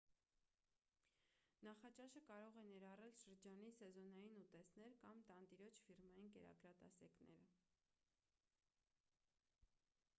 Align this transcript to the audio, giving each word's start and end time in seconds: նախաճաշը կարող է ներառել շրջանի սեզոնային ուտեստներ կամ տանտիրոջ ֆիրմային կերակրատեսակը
նախաճաշը 1.65 2.21
կարող 2.29 2.55
է 2.61 2.61
ներառել 2.69 3.11
շրջանի 3.23 3.67
սեզոնային 3.79 4.39
ուտեստներ 4.43 4.95
կամ 5.03 5.21
տանտիրոջ 5.27 5.77
ֆիրմային 5.89 6.31
կերակրատեսակը 6.37 7.27